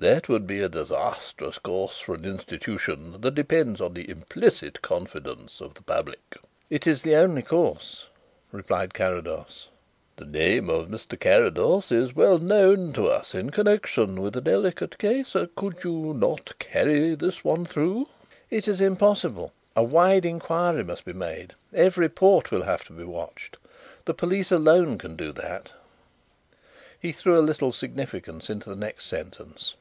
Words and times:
That 0.00 0.28
would 0.28 0.46
be 0.46 0.60
a 0.62 0.68
disastrous 0.68 1.58
course 1.58 1.98
for 1.98 2.14
an 2.14 2.24
institution 2.24 3.20
that 3.20 3.34
depends 3.34 3.80
on 3.80 3.94
the 3.94 4.08
implicit 4.08 4.80
confidence 4.80 5.60
of 5.60 5.74
the 5.74 5.82
public." 5.82 6.38
"It 6.70 6.86
is 6.86 7.02
the 7.02 7.16
only 7.16 7.42
course," 7.42 8.06
replied 8.52 8.94
Carrados. 8.94 9.66
"The 10.14 10.24
name 10.24 10.70
of 10.70 10.86
Mr. 10.86 11.18
Carrados 11.18 11.90
is 11.90 12.14
well 12.14 12.38
known 12.38 12.92
to 12.92 13.08
us 13.08 13.34
in 13.34 13.50
connection 13.50 14.20
with 14.22 14.36
a 14.36 14.40
delicate 14.40 14.98
case. 14.98 15.34
Could 15.56 15.82
you 15.82 16.14
not 16.14 16.56
carry 16.60 17.16
this 17.16 17.42
one 17.42 17.64
through?" 17.64 18.06
"It 18.50 18.68
is 18.68 18.80
impossible. 18.80 19.50
A 19.74 19.82
wide 19.82 20.24
inquiry 20.24 20.84
must 20.84 21.04
be 21.04 21.12
made. 21.12 21.54
Every 21.74 22.08
port 22.08 22.52
will 22.52 22.62
have 22.62 22.84
to 22.84 22.92
be 22.92 23.02
watched. 23.02 23.56
The 24.04 24.14
police 24.14 24.52
alone 24.52 24.96
can 24.96 25.16
do 25.16 25.32
that." 25.32 25.72
He 27.00 27.10
threw 27.10 27.36
a 27.38 27.48
little 27.48 27.70
significance 27.72 28.48
into 28.50 28.70
the 28.70 28.74
next 28.76 29.06
sentence. 29.06 29.74